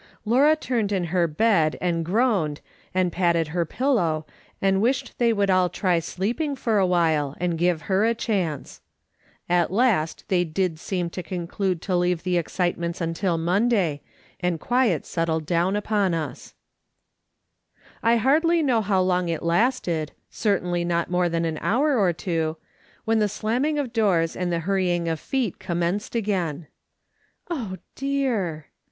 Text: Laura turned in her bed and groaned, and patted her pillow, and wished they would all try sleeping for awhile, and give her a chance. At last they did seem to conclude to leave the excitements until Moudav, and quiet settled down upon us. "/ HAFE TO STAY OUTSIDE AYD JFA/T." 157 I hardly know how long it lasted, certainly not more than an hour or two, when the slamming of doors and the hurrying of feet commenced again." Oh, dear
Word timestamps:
Laura 0.25 0.55
turned 0.55 0.91
in 0.91 1.03
her 1.13 1.27
bed 1.27 1.77
and 1.79 2.03
groaned, 2.03 2.59
and 2.91 3.11
patted 3.11 3.49
her 3.49 3.65
pillow, 3.65 4.25
and 4.59 4.81
wished 4.81 5.15
they 5.19 5.31
would 5.31 5.51
all 5.51 5.69
try 5.69 5.99
sleeping 5.99 6.55
for 6.55 6.79
awhile, 6.79 7.35
and 7.39 7.55
give 7.55 7.83
her 7.83 8.03
a 8.03 8.15
chance. 8.15 8.81
At 9.47 9.71
last 9.71 10.25
they 10.27 10.43
did 10.43 10.79
seem 10.79 11.11
to 11.11 11.21
conclude 11.21 11.83
to 11.83 11.95
leave 11.95 12.23
the 12.23 12.37
excitements 12.37 12.99
until 12.99 13.37
Moudav, 13.37 13.99
and 14.39 14.59
quiet 14.59 15.05
settled 15.05 15.45
down 15.45 15.75
upon 15.75 16.15
us. 16.15 16.55
"/ 17.15 18.01
HAFE 18.01 18.01
TO 18.01 18.01
STAY 18.01 18.09
OUTSIDE 18.09 18.09
AYD 18.09 18.17
JFA/T." 18.17 18.23
157 18.23 18.23
I 18.23 18.23
hardly 18.57 18.63
know 18.63 18.81
how 18.81 19.01
long 19.01 19.29
it 19.29 19.43
lasted, 19.43 20.11
certainly 20.31 20.83
not 20.83 21.11
more 21.11 21.29
than 21.29 21.45
an 21.45 21.59
hour 21.61 21.95
or 21.99 22.11
two, 22.11 22.57
when 23.05 23.19
the 23.19 23.29
slamming 23.29 23.77
of 23.77 23.93
doors 23.93 24.35
and 24.35 24.51
the 24.51 24.61
hurrying 24.65 25.07
of 25.07 25.19
feet 25.19 25.59
commenced 25.59 26.15
again." 26.15 26.65
Oh, 27.51 27.77
dear 27.93 28.65